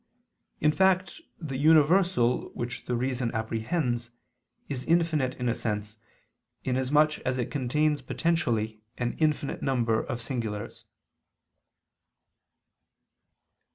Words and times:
In 0.59 0.71
fact 0.71 1.21
the 1.39 1.57
universal 1.57 2.49
which 2.55 2.85
the 2.85 2.95
reason 2.95 3.31
apprehends, 3.35 4.09
is 4.67 4.83
infinite 4.83 5.35
in 5.35 5.47
a 5.47 5.53
sense, 5.53 5.99
inasmuch 6.63 7.19
as 7.19 7.37
it 7.37 7.51
contains 7.51 8.01
potentially 8.01 8.81
an 8.97 9.13
infinite 9.19 9.61
number 9.61 10.01
of 10.03 10.19
singulars. 10.19 10.85